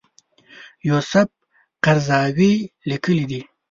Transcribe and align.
یوسف 0.89 1.29
قرضاوي 1.83 2.53
لیکلي 2.89 3.25
دي. 3.31 3.41